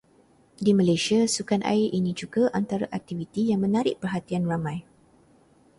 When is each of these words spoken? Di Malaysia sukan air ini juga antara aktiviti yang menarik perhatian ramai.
Di 0.65 0.71
Malaysia 0.79 1.19
sukan 1.35 1.61
air 1.73 1.87
ini 1.99 2.09
juga 2.21 2.43
antara 2.59 2.85
aktiviti 2.97 3.41
yang 3.53 3.61
menarik 3.65 3.95
perhatian 4.01 4.43
ramai. 4.51 4.77